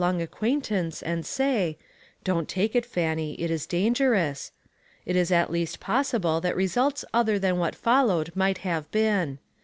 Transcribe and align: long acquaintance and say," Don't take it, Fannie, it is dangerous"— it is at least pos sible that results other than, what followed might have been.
long 0.03 0.19
acquaintance 0.19 1.03
and 1.03 1.23
say," 1.27 1.77
Don't 2.23 2.49
take 2.49 2.75
it, 2.75 2.87
Fannie, 2.87 3.39
it 3.39 3.51
is 3.51 3.67
dangerous"— 3.67 4.51
it 5.05 5.15
is 5.15 5.31
at 5.31 5.51
least 5.51 5.79
pos 5.79 6.11
sible 6.11 6.41
that 6.41 6.55
results 6.55 7.05
other 7.13 7.37
than, 7.37 7.59
what 7.59 7.75
followed 7.75 8.31
might 8.33 8.57
have 8.57 8.89
been. 8.89 9.37